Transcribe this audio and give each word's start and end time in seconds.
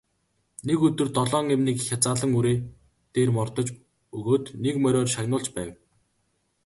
Нэг 0.67 0.79
өдөр 0.87 1.07
долоон 1.17 1.45
эмнэг 1.55 1.77
хязаалан 1.87 2.31
үрээн 2.39 2.61
дээр 3.13 3.29
мордож 3.37 3.67
өгөөд 4.17 4.45
нэг 4.63 4.75
мориор 4.83 5.07
шагнуулж 5.15 5.47
байв. 5.55 5.69